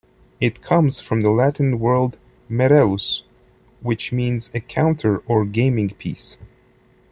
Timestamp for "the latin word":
1.21-2.17